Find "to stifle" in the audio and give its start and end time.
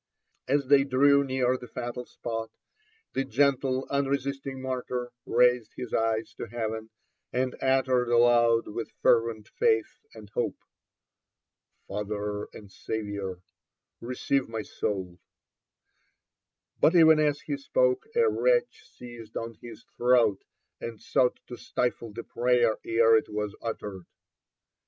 21.45-22.11